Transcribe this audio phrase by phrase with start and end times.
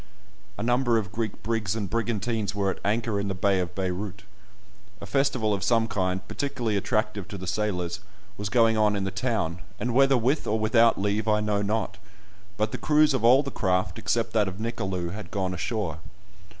[0.57, 4.23] A number of Greek brigs and brigantines were at anchor in the bay of Beyrout.
[4.99, 7.99] A festival of some kind, particularly attractive to the sailors,
[8.35, 11.99] was going on in the town, and whether with or without leave I know not,
[12.57, 15.99] but the crews of all the craft, except that of Nicolou, had gone ashore.